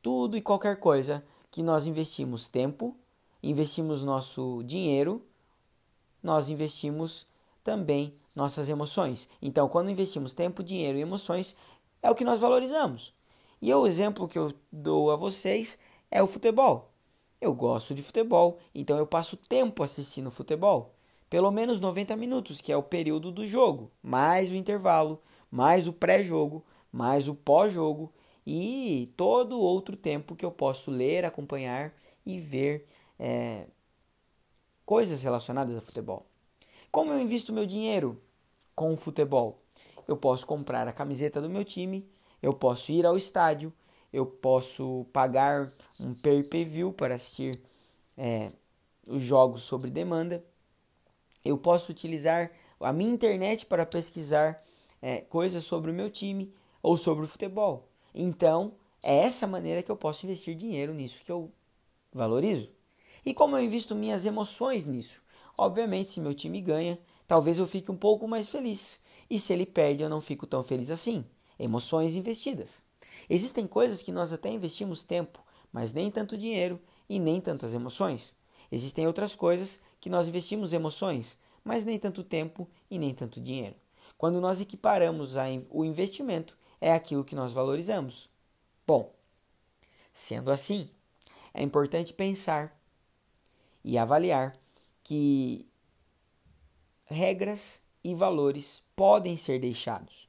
tudo 0.01 0.37
e 0.37 0.41
qualquer 0.41 0.77
coisa 0.77 1.23
que 1.51 1.63
nós 1.63 1.87
investimos 1.87 2.49
tempo, 2.49 2.95
investimos 3.41 4.03
nosso 4.03 4.63
dinheiro, 4.63 5.25
nós 6.21 6.49
investimos 6.49 7.27
também 7.63 8.13
nossas 8.35 8.69
emoções. 8.69 9.27
Então, 9.41 9.67
quando 9.67 9.89
investimos 9.89 10.33
tempo, 10.33 10.63
dinheiro 10.63 10.97
e 10.97 11.01
emoções, 11.01 11.55
é 12.01 12.09
o 12.09 12.15
que 12.15 12.23
nós 12.23 12.39
valorizamos. 12.39 13.13
E 13.61 13.73
o 13.73 13.85
exemplo 13.85 14.27
que 14.27 14.39
eu 14.39 14.53
dou 14.71 15.11
a 15.11 15.15
vocês 15.15 15.77
é 16.09 16.21
o 16.23 16.27
futebol. 16.27 16.88
Eu 17.41 17.53
gosto 17.53 17.95
de 17.95 18.03
futebol, 18.03 18.59
então 18.75 18.97
eu 18.97 19.07
passo 19.07 19.37
tempo 19.37 19.81
assistindo 19.81 20.29
futebol. 20.29 20.93
Pelo 21.29 21.51
menos 21.51 21.79
90 21.79 22.15
minutos, 22.17 22.59
que 22.59 22.71
é 22.71 22.75
o 22.75 22.83
período 22.83 23.31
do 23.31 23.47
jogo, 23.47 23.91
mais 24.01 24.51
o 24.51 24.55
intervalo, 24.55 25.21
mais 25.49 25.87
o 25.87 25.93
pré-jogo, 25.93 26.65
mais 26.91 27.27
o 27.27 27.35
pós-jogo 27.35 28.11
e 28.45 29.13
todo 29.15 29.59
outro 29.59 29.95
tempo 29.95 30.35
que 30.35 30.43
eu 30.43 30.51
posso 30.51 30.91
ler, 30.91 31.23
acompanhar 31.23 31.93
e 32.25 32.39
ver 32.39 32.87
é, 33.17 33.67
coisas 34.85 35.21
relacionadas 35.21 35.75
a 35.75 35.81
futebol. 35.81 36.25
Como 36.91 37.11
eu 37.13 37.19
invisto 37.19 37.53
meu 37.53 37.65
dinheiro 37.65 38.19
com 38.75 38.91
o 38.91 38.97
futebol? 38.97 39.61
Eu 40.07 40.17
posso 40.17 40.47
comprar 40.47 40.87
a 40.87 40.93
camiseta 40.93 41.39
do 41.39 41.49
meu 41.49 41.63
time, 41.63 42.09
eu 42.41 42.53
posso 42.53 42.91
ir 42.91 43.05
ao 43.05 43.15
estádio, 43.15 43.71
eu 44.11 44.25
posso 44.25 45.05
pagar 45.13 45.71
um 45.99 46.13
pay-per-view 46.13 46.91
para 46.93 47.15
assistir 47.15 47.59
é, 48.17 48.51
os 49.07 49.21
jogos 49.21 49.61
sobre 49.63 49.89
demanda, 49.89 50.43
eu 51.43 51.57
posso 51.57 51.91
utilizar 51.91 52.51
a 52.79 52.93
minha 52.93 53.11
internet 53.11 53.65
para 53.65 53.85
pesquisar 53.85 54.63
é, 55.01 55.21
coisas 55.21 55.63
sobre 55.63 55.91
o 55.91 55.93
meu 55.93 56.09
time 56.09 56.53
ou 56.81 56.97
sobre 56.97 57.25
o 57.25 57.27
futebol. 57.27 57.87
Então, 58.13 58.73
é 59.01 59.17
essa 59.17 59.47
maneira 59.47 59.81
que 59.81 59.91
eu 59.91 59.95
posso 59.95 60.25
investir 60.25 60.55
dinheiro 60.55 60.93
nisso 60.93 61.23
que 61.23 61.31
eu 61.31 61.51
valorizo. 62.13 62.71
E 63.25 63.33
como 63.33 63.57
eu 63.57 63.63
invisto 63.63 63.95
minhas 63.95 64.25
emoções 64.25 64.85
nisso? 64.85 65.21
Obviamente, 65.57 66.11
se 66.11 66.19
meu 66.19 66.33
time 66.33 66.61
ganha, 66.61 66.99
talvez 67.27 67.59
eu 67.59 67.67
fique 67.67 67.91
um 67.91 67.97
pouco 67.97 68.27
mais 68.27 68.49
feliz. 68.49 68.99
E 69.29 69.39
se 69.39 69.53
ele 69.53 69.65
perde, 69.65 70.03
eu 70.03 70.09
não 70.09 70.21
fico 70.21 70.47
tão 70.47 70.63
feliz 70.63 70.89
assim. 70.89 71.25
Emoções 71.57 72.15
investidas. 72.15 72.81
Existem 73.29 73.67
coisas 73.67 74.01
que 74.01 74.11
nós 74.11 74.31
até 74.31 74.49
investimos 74.49 75.03
tempo, 75.03 75.43
mas 75.71 75.93
nem 75.93 76.09
tanto 76.09 76.37
dinheiro 76.37 76.81
e 77.07 77.19
nem 77.19 77.39
tantas 77.41 77.73
emoções. 77.73 78.33
Existem 78.71 79.07
outras 79.07 79.35
coisas 79.35 79.79
que 79.99 80.09
nós 80.09 80.27
investimos 80.27 80.73
emoções, 80.73 81.37
mas 81.63 81.83
nem 81.83 81.99
tanto 81.99 82.23
tempo 82.23 82.67
e 82.89 82.97
nem 82.97 83.13
tanto 83.13 83.41
dinheiro. 83.41 83.75
Quando 84.17 84.39
nós 84.39 84.61
equiparamos 84.61 85.35
o 85.69 85.83
investimento, 85.83 86.57
é 86.79 86.93
aquilo 86.93 87.23
que 87.23 87.35
nós 87.35 87.51
valorizamos. 87.51 88.29
Bom, 88.85 89.13
sendo 90.13 90.51
assim, 90.51 90.89
é 91.53 91.63
importante 91.63 92.13
pensar 92.13 92.79
e 93.83 93.97
avaliar 93.97 94.57
que 95.03 95.67
regras 97.05 97.79
e 98.03 98.13
valores 98.13 98.83
podem 98.95 99.35
ser 99.35 99.59
deixados. 99.59 100.28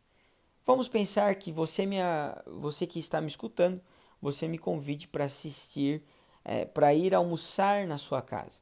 Vamos 0.64 0.88
pensar 0.88 1.34
que 1.36 1.50
você, 1.50 1.86
me, 1.86 1.96
você 2.46 2.86
que 2.86 2.98
está 2.98 3.20
me 3.20 3.28
escutando, 3.28 3.80
você 4.20 4.46
me 4.46 4.58
convide 4.58 5.08
para 5.08 5.24
assistir, 5.24 6.02
é, 6.44 6.64
para 6.64 6.94
ir 6.94 7.14
almoçar 7.14 7.86
na 7.86 7.96
sua 7.96 8.20
casa. 8.20 8.60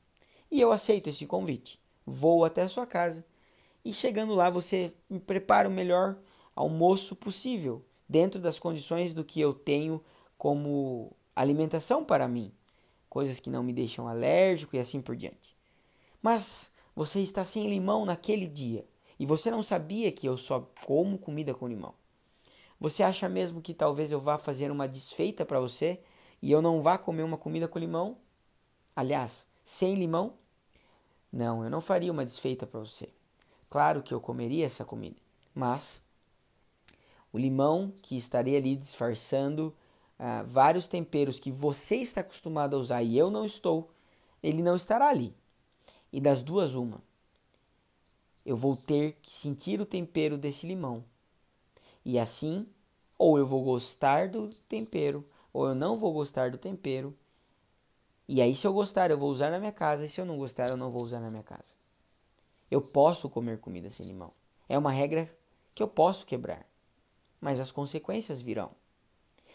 E 0.50 0.60
eu 0.60 0.72
aceito 0.72 1.08
esse 1.08 1.26
convite. 1.26 1.78
Vou 2.06 2.44
até 2.44 2.62
a 2.62 2.68
sua 2.68 2.86
casa 2.86 3.24
e 3.84 3.92
chegando 3.92 4.34
lá 4.34 4.48
você 4.48 4.92
me 5.08 5.18
prepara 5.18 5.68
o 5.68 5.72
melhor 5.72 6.18
almoço 6.54 7.14
possível, 7.16 7.84
dentro 8.08 8.40
das 8.40 8.58
condições 8.58 9.12
do 9.12 9.24
que 9.24 9.40
eu 9.40 9.52
tenho 9.52 10.02
como 10.36 11.12
alimentação 11.34 12.04
para 12.04 12.28
mim, 12.28 12.52
coisas 13.08 13.40
que 13.40 13.50
não 13.50 13.62
me 13.62 13.72
deixam 13.72 14.08
alérgico 14.08 14.74
e 14.74 14.78
assim 14.78 15.00
por 15.00 15.16
diante. 15.16 15.56
Mas 16.22 16.72
você 16.94 17.20
está 17.20 17.44
sem 17.44 17.68
limão 17.68 18.04
naquele 18.04 18.46
dia 18.46 18.84
e 19.18 19.26
você 19.26 19.50
não 19.50 19.62
sabia 19.62 20.12
que 20.12 20.26
eu 20.26 20.36
só 20.36 20.68
como 20.84 21.18
comida 21.18 21.54
com 21.54 21.66
limão. 21.68 21.94
Você 22.80 23.02
acha 23.02 23.28
mesmo 23.28 23.60
que 23.60 23.74
talvez 23.74 24.12
eu 24.12 24.20
vá 24.20 24.38
fazer 24.38 24.70
uma 24.70 24.86
desfeita 24.86 25.44
para 25.44 25.58
você 25.58 26.00
e 26.40 26.52
eu 26.52 26.62
não 26.62 26.80
vá 26.80 26.96
comer 26.96 27.24
uma 27.24 27.36
comida 27.36 27.66
com 27.66 27.78
limão? 27.78 28.16
Aliás, 28.94 29.46
sem 29.64 29.94
limão? 29.94 30.34
Não, 31.32 31.64
eu 31.64 31.70
não 31.70 31.80
faria 31.80 32.12
uma 32.12 32.24
desfeita 32.24 32.66
para 32.66 32.80
você. 32.80 33.08
Claro 33.68 34.02
que 34.02 34.14
eu 34.14 34.20
comeria 34.20 34.64
essa 34.64 34.84
comida, 34.84 35.16
mas 35.54 36.00
o 37.32 37.38
limão 37.38 37.92
que 38.00 38.16
estaria 38.16 38.56
ali 38.56 38.74
disfarçando 38.76 39.74
uh, 40.18 40.46
vários 40.46 40.88
temperos 40.88 41.38
que 41.38 41.50
você 41.50 41.96
está 41.96 42.22
acostumado 42.22 42.76
a 42.76 42.78
usar 42.78 43.02
e 43.02 43.18
eu 43.18 43.30
não 43.30 43.44
estou, 43.44 43.90
ele 44.42 44.62
não 44.62 44.76
estará 44.76 45.08
ali. 45.08 45.34
E 46.10 46.20
das 46.20 46.42
duas, 46.42 46.74
uma. 46.74 47.02
Eu 48.48 48.56
vou 48.56 48.74
ter 48.74 49.18
que 49.20 49.30
sentir 49.30 49.78
o 49.78 49.84
tempero 49.84 50.38
desse 50.38 50.66
limão. 50.66 51.04
E 52.02 52.18
assim, 52.18 52.66
ou 53.18 53.36
eu 53.38 53.46
vou 53.46 53.62
gostar 53.62 54.30
do 54.30 54.48
tempero, 54.66 55.28
ou 55.52 55.68
eu 55.68 55.74
não 55.74 55.98
vou 55.98 56.14
gostar 56.14 56.50
do 56.50 56.56
tempero. 56.56 57.14
E 58.26 58.40
aí, 58.40 58.56
se 58.56 58.66
eu 58.66 58.72
gostar, 58.72 59.10
eu 59.10 59.18
vou 59.18 59.30
usar 59.30 59.50
na 59.50 59.58
minha 59.58 59.70
casa, 59.70 60.06
e 60.06 60.08
se 60.08 60.18
eu 60.18 60.24
não 60.24 60.38
gostar, 60.38 60.70
eu 60.70 60.78
não 60.78 60.90
vou 60.90 61.02
usar 61.02 61.20
na 61.20 61.28
minha 61.28 61.42
casa. 61.42 61.74
Eu 62.70 62.80
posso 62.80 63.28
comer 63.28 63.58
comida 63.60 63.90
sem 63.90 64.06
limão. 64.06 64.32
É 64.66 64.78
uma 64.78 64.92
regra 64.92 65.30
que 65.74 65.82
eu 65.82 65.88
posso 65.88 66.24
quebrar. 66.24 66.66
Mas 67.38 67.60
as 67.60 67.70
consequências 67.70 68.40
virão. 68.40 68.70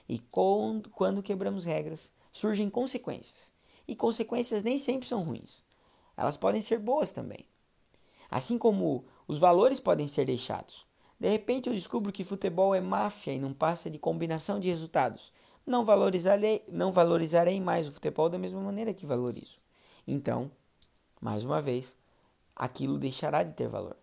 E 0.08 0.20
quando 0.20 1.24
quebramos 1.24 1.66
regras, 1.66 2.12
surgem 2.32 2.70
consequências. 2.70 3.52
E 3.88 3.96
consequências 3.96 4.62
nem 4.62 4.78
sempre 4.78 5.08
são 5.08 5.24
ruins 5.24 5.64
elas 6.16 6.38
podem 6.38 6.62
ser 6.62 6.80
boas 6.80 7.12
também. 7.12 7.46
Assim 8.34 8.58
como 8.58 9.06
os 9.28 9.38
valores 9.38 9.80
podem 9.80 10.08
ser 10.08 10.25
deixados. 10.25 10.88
De 11.20 11.30
repente 11.30 11.70
eu 11.70 11.75
descubro 11.75 12.12
que 12.12 12.24
futebol 12.24 12.74
é 12.74 12.82
máfia 12.82 13.32
e 13.32 13.38
não 13.38 13.54
passa 13.54 13.92
de 13.92 14.00
combinação 14.00 14.60
de 14.60 14.72
resultados. 14.72 15.32
Não 15.63 15.86
valorizarei, 15.86 16.63
não 16.68 16.92
valorizarei 16.92 17.62
mais 17.62 17.88
o 17.88 17.92
futebol 17.92 18.30
da 18.30 18.40
mesma 18.40 18.60
maneira 18.60 18.92
que 18.92 19.06
valorizo. 19.06 19.58
Então, 20.08 20.50
mais 21.22 21.46
uma 21.46 21.62
vez, 21.62 21.96
aquilo 22.56 22.98
deixará 22.98 23.44
de 23.44 23.54
ter 23.54 23.68
valor. 23.68 23.96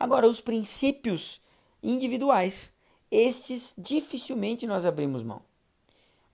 Agora, 0.00 0.26
os 0.26 0.40
princípios 0.40 1.40
individuais, 1.80 2.72
estes 3.08 3.72
dificilmente 3.78 4.66
nós 4.66 4.84
abrimos 4.84 5.22
mão. 5.22 5.42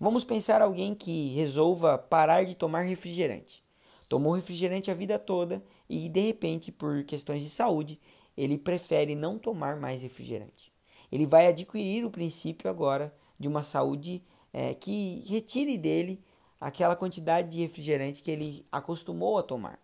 Vamos 0.01 0.25
pensar 0.25 0.63
alguém 0.63 0.95
que 0.95 1.35
resolva 1.35 1.99
parar 1.99 2.47
de 2.47 2.55
tomar 2.55 2.81
refrigerante. 2.81 3.63
Tomou 4.09 4.33
refrigerante 4.33 4.91
a 4.91 4.95
vida 4.95 5.19
toda 5.19 5.63
e 5.89 6.09
de 6.09 6.21
repente, 6.21 6.73
por 6.73 7.05
questões 7.05 7.43
de 7.43 7.51
saúde, 7.51 8.01
ele 8.37 8.59
prefere 8.59 9.15
não 9.15 9.39
tomar 9.39 9.77
mais 9.77 10.03
refrigerante. 10.03 10.73
Ele 11.11 11.27
vai 11.27 11.47
adquirir 11.47 12.05
o 12.05 12.11
princípio 12.11 12.69
agora 12.69 13.15
de 13.39 13.49
uma 13.49 13.63
saúde 13.63 14.23
é, 14.53 14.75
que 14.75 15.25
retire 15.27 15.79
dele 15.79 16.23
aquela 16.61 16.97
quantidade 16.97 17.51
de 17.51 17.59
refrigerante 17.59 18.23
que 18.23 18.31
ele 18.31 18.67
acostumou 18.71 19.39
a 19.39 19.43
tomar. 19.43 19.79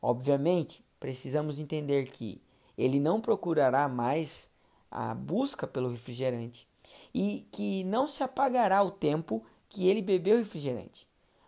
Obviamente, 0.00 0.84
precisamos 1.00 1.58
entender 1.58 2.10
que 2.10 2.40
ele 2.76 3.00
não 3.00 3.20
procurará 3.20 3.88
mais 3.88 4.48
a 4.90 5.14
busca 5.14 5.66
pelo 5.66 5.90
refrigerante 5.90 6.68
e 7.14 7.46
que 7.50 7.84
não 7.84 8.06
se 8.06 8.22
apagará 8.22 8.82
o 8.82 8.90
tempo 8.90 9.44
que 9.68 9.86
ele 9.88 10.00
bebeu 10.00 10.38
refrigerante, 10.38 11.06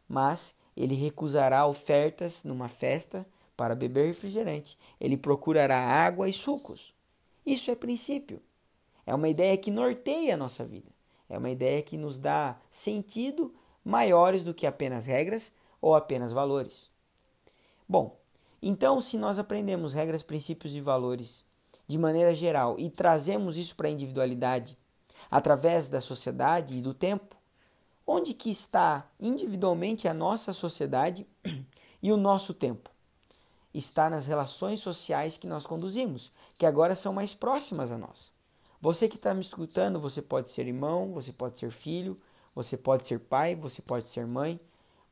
mas 0.08 0.54
ele 0.76 0.94
recusará 0.94 1.66
ofertas 1.66 2.44
numa 2.44 2.68
festa 2.68 3.26
para 3.56 3.74
beber 3.74 4.06
refrigerante. 4.06 4.78
Ele 5.00 5.16
procurará 5.16 5.76
água 5.76 6.28
e 6.28 6.32
sucos. 6.32 6.94
Isso 7.44 7.70
é 7.70 7.74
princípio. 7.74 8.40
É 9.04 9.14
uma 9.14 9.28
ideia 9.28 9.56
que 9.56 9.70
norteia 9.70 10.34
a 10.34 10.36
nossa 10.36 10.64
vida. 10.64 10.90
É 11.28 11.36
uma 11.38 11.50
ideia 11.50 11.82
que 11.82 11.96
nos 11.96 12.18
dá 12.18 12.58
sentido 12.70 13.54
maiores 13.84 14.42
do 14.42 14.54
que 14.54 14.66
apenas 14.66 15.06
regras 15.06 15.52
ou 15.80 15.94
apenas 15.94 16.32
valores. 16.32 16.90
Bom, 17.88 18.18
então 18.62 19.00
se 19.00 19.18
nós 19.18 19.38
aprendemos 19.38 19.92
regras, 19.92 20.22
princípios 20.22 20.74
e 20.74 20.80
valores 20.80 21.44
de 21.86 21.98
maneira 21.98 22.34
geral 22.34 22.76
e 22.78 22.88
trazemos 22.88 23.56
isso 23.58 23.74
para 23.74 23.88
a 23.88 23.90
individualidade 23.90 24.78
através 25.30 25.88
da 25.88 26.00
sociedade 26.00 26.76
e 26.76 26.80
do 26.80 26.92
tempo, 26.92 27.36
Onde 28.12 28.34
que 28.34 28.50
está 28.50 29.08
individualmente 29.20 30.08
a 30.08 30.12
nossa 30.12 30.52
sociedade 30.52 31.24
e 32.02 32.10
o 32.10 32.16
nosso 32.16 32.52
tempo? 32.52 32.90
Está 33.72 34.10
nas 34.10 34.26
relações 34.26 34.80
sociais 34.80 35.36
que 35.36 35.46
nós 35.46 35.64
conduzimos, 35.64 36.32
que 36.58 36.66
agora 36.66 36.96
são 36.96 37.12
mais 37.12 37.36
próximas 37.36 37.92
a 37.92 37.96
nós. 37.96 38.32
Você 38.80 39.08
que 39.08 39.14
está 39.14 39.32
me 39.32 39.40
escutando, 39.42 40.00
você 40.00 40.20
pode 40.20 40.50
ser 40.50 40.66
irmão, 40.66 41.12
você 41.12 41.32
pode 41.32 41.60
ser 41.60 41.70
filho, 41.70 42.20
você 42.52 42.76
pode 42.76 43.06
ser 43.06 43.20
pai, 43.20 43.54
você 43.54 43.80
pode 43.80 44.08
ser 44.08 44.26
mãe, 44.26 44.58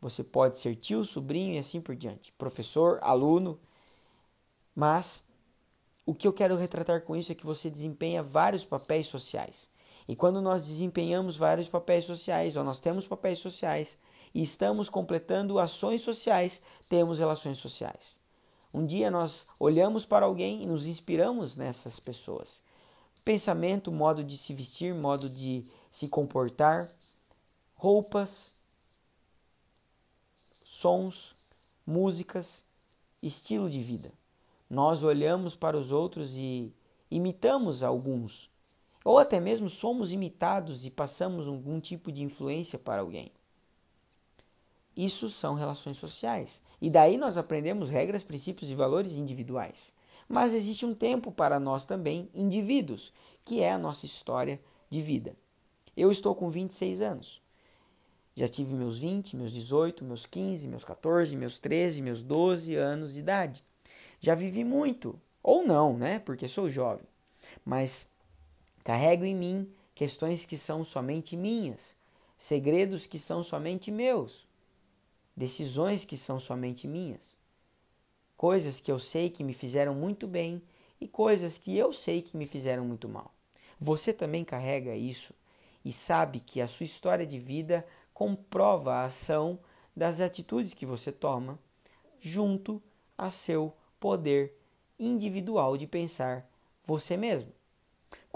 você 0.01 0.25
pode 0.25 0.59
ser 0.59 0.75
tio, 0.75 1.05
sobrinho 1.05 1.55
e 1.55 1.59
assim 1.59 1.81
por 1.81 1.95
diante, 1.95 2.33
professor, 2.33 2.99
aluno. 3.01 3.61
Mas 4.75 5.23
o 6.05 6.13
que 6.13 6.27
eu 6.27 6.33
quero 6.33 6.57
retratar 6.57 7.03
com 7.03 7.15
isso 7.15 7.31
é 7.31 7.35
que 7.37 7.47
você 7.47 7.71
desempenha 7.71 8.25
vários 8.25 8.65
papéis 8.65 9.07
sociais. 9.07 9.69
E 10.09 10.17
quando 10.17 10.41
nós 10.41 10.67
desempenhamos 10.67 11.37
vários 11.37 11.69
papéis 11.69 12.07
sociais, 12.07 12.57
ou 12.57 12.65
nós 12.65 12.81
temos 12.81 13.07
papéis 13.07 13.39
sociais 13.39 13.99
e 14.35 14.43
estamos 14.43 14.89
completando 14.89 15.59
ações 15.59 16.01
sociais, 16.01 16.63
temos 16.89 17.19
relações 17.19 17.59
sociais. 17.59 18.17
Um 18.73 18.87
dia 18.87 19.11
nós 19.11 19.47
olhamos 19.61 20.07
para 20.07 20.25
alguém 20.25 20.63
e 20.63 20.67
nos 20.67 20.87
inspiramos 20.87 21.57
nessas 21.57 22.01
pessoas. 22.01 22.63
Pensamento, 23.23 23.93
modo 23.93 24.25
de 24.25 24.39
se 24.39 24.55
vestir, 24.55 24.95
modo 24.95 25.29
de 25.29 25.67
se 25.93 26.09
comportar, 26.09 26.89
roupas, 27.75 28.51
sons, 30.65 31.37
músicas, 31.87 32.63
estilo 33.23 33.69
de 33.69 33.83
vida. 33.83 34.13
Nós 34.71 35.03
olhamos 35.03 35.55
para 35.55 35.79
os 35.79 35.93
outros 35.93 36.35
e 36.37 36.73
imitamos 37.11 37.83
alguns, 37.83 38.48
ou 39.09 39.17
até 39.17 39.41
mesmo 39.41 39.71
somos 39.71 40.13
imitados 40.13 40.85
e 40.85 40.91
passamos 40.91 41.49
algum 41.49 41.81
tipo 41.81 42.13
de 42.13 42.23
influência 42.23 42.79
para 42.79 43.01
alguém. 43.01 43.33
Isso 44.95 45.31
são 45.31 45.55
relações 45.55 45.97
sociais. 45.97 46.61
E 46.79 46.91
daí 46.91 47.17
nós 47.17 47.39
aprendemos 47.39 47.89
regras, 47.89 48.23
princípios 48.23 48.71
e 48.71 48.75
valores 48.75 49.15
individuais. 49.15 49.85
Mas 50.29 50.53
existe 50.53 50.85
um 50.85 50.93
tempo 50.93 51.33
para 51.33 51.59
nós 51.59 51.87
também, 51.87 52.29
indivíduos, 52.35 53.11
que 53.47 53.63
é 53.63 53.73
a 53.73 53.79
nossa 53.79 54.05
história 54.05 54.61
de 54.91 55.01
vida. 55.01 55.35
Eu 55.97 56.13
estou 56.13 56.35
com 56.35 56.51
26 56.51 57.01
anos. 57.01 57.41
Já 58.37 58.47
tive 58.47 58.75
meus 58.75 58.99
20, 58.99 59.39
meus 59.39 59.53
18, 59.53 60.05
meus 60.05 60.27
15, 60.27 60.69
meus 60.69 60.85
14, 60.85 61.35
meus 61.35 61.59
13, 61.59 62.03
meus 62.03 62.23
12 62.23 62.77
anos 62.77 63.15
de 63.15 63.21
idade. 63.21 63.65
Já 64.21 64.35
vivi 64.35 64.65
muito, 64.65 65.19
ou 65.43 65.67
não, 65.67 65.97
né? 65.97 66.19
Porque 66.19 66.47
sou 66.47 66.71
jovem. 66.71 67.07
Mas 67.65 68.07
carrego 68.89 69.27
em 69.27 69.37
mim 69.37 69.71
questões 69.95 70.47
que 70.47 70.57
são 70.57 70.83
somente 70.83 71.37
minhas, 71.37 71.95
segredos 72.39 73.07
que 73.07 73.19
são 73.19 73.43
somente 73.43 73.91
meus, 73.91 74.49
decisões 75.37 76.07
que 76.07 76.17
são 76.17 76.41
somente 76.41 76.89
minhas, 76.89 77.37
coisas 78.35 78.81
que 78.81 78.91
eu 78.91 78.99
sei 78.99 79.29
que 79.29 79.45
me 79.45 79.53
fizeram 79.53 79.95
muito 79.95 80.27
bem 80.27 80.63
e 80.99 81.07
coisas 81.07 81.59
que 81.59 81.77
eu 81.77 81.93
sei 81.93 82.23
que 82.23 82.35
me 82.35 82.47
fizeram 82.47 82.83
muito 82.83 83.11
mal. 83.11 83.31
Você 83.79 84.11
também 84.11 84.43
carrega 84.43 84.97
isso 84.97 85.35
e 85.85 85.93
sabe 85.93 86.41
que 86.41 86.59
a 86.59 86.67
sua 86.67 86.85
história 86.85 87.27
de 87.27 87.39
vida 87.39 87.87
comprova 88.15 88.95
a 88.95 89.05
ação 89.05 89.61
das 89.95 90.19
atitudes 90.19 90.73
que 90.73 90.87
você 90.87 91.13
toma 91.13 91.59
junto 92.19 92.83
a 93.19 93.31
seu 93.31 93.77
poder 94.01 94.55
individual 94.99 95.77
de 95.77 95.87
pensar 95.87 96.51
você 96.87 97.19
mesmo. 97.19 97.58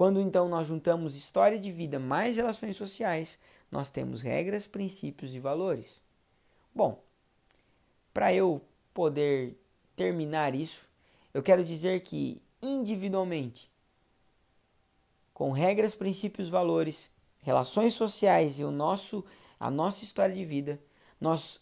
Quando 0.02 0.20
então 0.20 0.48
nós 0.48 0.66
juntamos 0.66 1.14
história 1.14 1.56
de 1.56 1.70
vida 1.70 1.96
mais 1.96 2.34
relações 2.34 2.76
sociais, 2.76 3.38
nós 3.70 3.88
temos 3.88 4.20
regras, 4.20 4.66
princípios 4.66 5.32
e 5.32 5.38
valores. 5.38 6.02
Bom, 6.74 7.00
para 8.12 8.34
eu 8.34 8.60
poder 8.92 9.56
terminar 9.94 10.56
isso, 10.56 10.88
eu 11.32 11.40
quero 11.40 11.62
dizer 11.62 12.00
que 12.00 12.42
individualmente, 12.60 13.70
com 15.32 15.52
regras, 15.52 15.94
princípios, 15.94 16.48
valores, 16.48 17.08
relações 17.40 17.94
sociais 17.94 18.58
e 18.58 18.64
o 18.64 18.72
nosso 18.72 19.24
a 19.60 19.70
nossa 19.70 20.02
história 20.02 20.34
de 20.34 20.44
vida, 20.44 20.82
nós 21.20 21.60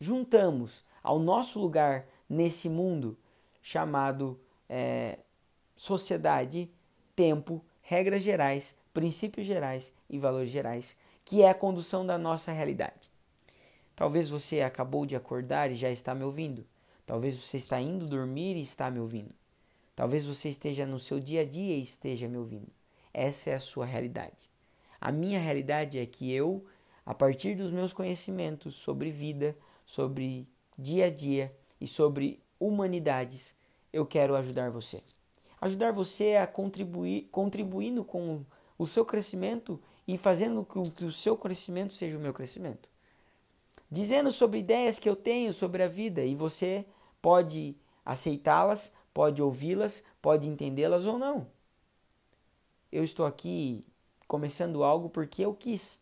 juntamos 0.00 0.84
ao 1.04 1.20
nosso 1.20 1.60
lugar 1.60 2.04
nesse 2.28 2.68
mundo 2.68 3.16
chamado 3.62 4.40
é, 4.68 5.20
sociedade, 5.76 6.68
tempo, 7.18 7.60
regras 7.82 8.22
gerais, 8.22 8.76
princípios 8.94 9.44
gerais 9.44 9.92
e 10.08 10.20
valores 10.20 10.50
gerais, 10.50 10.96
que 11.24 11.42
é 11.42 11.50
a 11.50 11.54
condução 11.54 12.06
da 12.06 12.16
nossa 12.16 12.52
realidade. 12.52 13.10
Talvez 13.96 14.28
você 14.28 14.60
acabou 14.60 15.04
de 15.04 15.16
acordar 15.16 15.68
e 15.68 15.74
já 15.74 15.90
está 15.90 16.14
me 16.14 16.22
ouvindo. 16.22 16.64
Talvez 17.04 17.34
você 17.34 17.56
está 17.56 17.80
indo 17.80 18.06
dormir 18.06 18.54
e 18.56 18.62
está 18.62 18.88
me 18.88 19.00
ouvindo. 19.00 19.34
Talvez 19.96 20.24
você 20.24 20.48
esteja 20.48 20.86
no 20.86 21.00
seu 21.00 21.18
dia 21.18 21.40
a 21.40 21.44
dia 21.44 21.74
e 21.74 21.82
esteja 21.82 22.28
me 22.28 22.38
ouvindo. 22.38 22.68
Essa 23.12 23.50
é 23.50 23.54
a 23.54 23.60
sua 23.60 23.84
realidade. 23.84 24.48
A 25.00 25.10
minha 25.10 25.40
realidade 25.40 25.98
é 25.98 26.06
que 26.06 26.32
eu, 26.32 26.64
a 27.04 27.12
partir 27.12 27.56
dos 27.56 27.72
meus 27.72 27.92
conhecimentos 27.92 28.76
sobre 28.76 29.10
vida, 29.10 29.56
sobre 29.84 30.46
dia 30.78 31.06
a 31.06 31.10
dia 31.10 31.52
e 31.80 31.86
sobre 31.88 32.40
humanidades, 32.60 33.56
eu 33.92 34.06
quero 34.06 34.36
ajudar 34.36 34.70
você. 34.70 35.02
Ajudar 35.60 35.92
você 35.92 36.36
a 36.36 36.46
contribuir, 36.46 37.28
contribuindo 37.30 38.04
com 38.04 38.44
o 38.78 38.86
seu 38.86 39.04
crescimento 39.04 39.80
e 40.06 40.16
fazendo 40.16 40.64
com 40.64 40.90
que 40.90 41.04
o 41.04 41.12
seu 41.12 41.36
crescimento 41.36 41.92
seja 41.94 42.16
o 42.16 42.20
meu 42.20 42.32
crescimento. 42.32 42.88
Dizendo 43.90 44.30
sobre 44.30 44.60
ideias 44.60 44.98
que 44.98 45.08
eu 45.08 45.16
tenho 45.16 45.52
sobre 45.52 45.82
a 45.82 45.88
vida 45.88 46.24
e 46.24 46.34
você 46.34 46.84
pode 47.20 47.76
aceitá-las, 48.04 48.92
pode 49.12 49.42
ouvi-las, 49.42 50.04
pode 50.22 50.48
entendê-las 50.48 51.06
ou 51.06 51.18
não. 51.18 51.46
Eu 52.92 53.02
estou 53.02 53.26
aqui 53.26 53.84
começando 54.26 54.84
algo 54.84 55.08
porque 55.08 55.44
eu 55.44 55.54
quis 55.54 55.98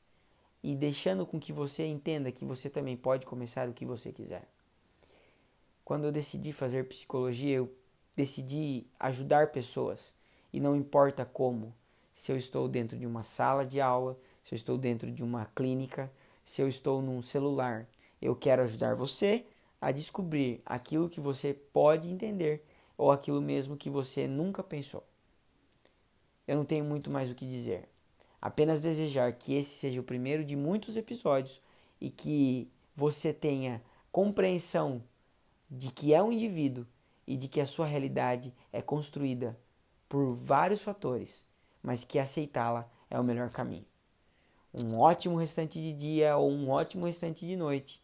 e 0.62 0.74
deixando 0.74 1.24
com 1.24 1.38
que 1.38 1.52
você 1.52 1.86
entenda 1.86 2.32
que 2.32 2.44
você 2.44 2.68
também 2.68 2.96
pode 2.96 3.24
começar 3.24 3.68
o 3.68 3.72
que 3.72 3.86
você 3.86 4.12
quiser. 4.12 4.48
Quando 5.84 6.04
eu 6.04 6.12
decidi 6.12 6.52
fazer 6.52 6.88
psicologia, 6.88 7.56
eu 7.56 7.72
decidi 8.16 8.86
ajudar 8.98 9.52
pessoas 9.52 10.14
e 10.52 10.58
não 10.58 10.74
importa 10.74 11.24
como, 11.24 11.74
se 12.12 12.32
eu 12.32 12.36
estou 12.36 12.66
dentro 12.66 12.96
de 12.96 13.06
uma 13.06 13.22
sala 13.22 13.64
de 13.64 13.80
aula, 13.80 14.18
se 14.42 14.54
eu 14.54 14.56
estou 14.56 14.78
dentro 14.78 15.12
de 15.12 15.22
uma 15.22 15.44
clínica, 15.54 16.10
se 16.42 16.62
eu 16.62 16.68
estou 16.68 17.02
num 17.02 17.20
celular, 17.20 17.86
eu 18.22 18.34
quero 18.34 18.62
ajudar 18.62 18.94
você 18.94 19.44
a 19.80 19.92
descobrir 19.92 20.62
aquilo 20.64 21.10
que 21.10 21.20
você 21.20 21.52
pode 21.52 22.10
entender 22.10 22.64
ou 22.96 23.12
aquilo 23.12 23.42
mesmo 23.42 23.76
que 23.76 23.90
você 23.90 24.26
nunca 24.26 24.62
pensou. 24.62 25.04
Eu 26.48 26.56
não 26.56 26.64
tenho 26.64 26.84
muito 26.84 27.10
mais 27.10 27.30
o 27.30 27.34
que 27.34 27.46
dizer. 27.46 27.88
Apenas 28.40 28.80
desejar 28.80 29.32
que 29.32 29.54
esse 29.54 29.70
seja 29.70 30.00
o 30.00 30.04
primeiro 30.04 30.44
de 30.44 30.56
muitos 30.56 30.96
episódios 30.96 31.60
e 32.00 32.08
que 32.08 32.70
você 32.94 33.32
tenha 33.32 33.82
compreensão 34.10 35.02
de 35.70 35.90
que 35.90 36.14
é 36.14 36.22
um 36.22 36.32
indivíduo 36.32 36.86
e 37.26 37.36
de 37.36 37.48
que 37.48 37.60
a 37.60 37.66
sua 37.66 37.86
realidade 37.86 38.54
é 38.72 38.80
construída 38.80 39.58
por 40.08 40.32
vários 40.32 40.82
fatores, 40.82 41.44
mas 41.82 42.04
que 42.04 42.18
aceitá-la 42.18 42.90
é 43.10 43.18
o 43.18 43.24
melhor 43.24 43.50
caminho. 43.50 43.86
Um 44.72 44.98
ótimo 44.98 45.36
restante 45.36 45.80
de 45.80 45.92
dia 45.92 46.36
ou 46.36 46.50
um 46.50 46.70
ótimo 46.70 47.06
restante 47.06 47.46
de 47.46 47.56
noite 47.56 48.02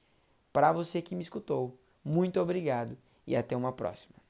para 0.53 0.73
você 0.73 1.03
que 1.03 1.15
me 1.15 1.23
escutou. 1.23 1.79
Muito 2.05 2.41
obrigado 2.41 2.97
e 3.27 3.37
até 3.37 3.57
uma 3.57 3.73
próxima. 3.73 4.22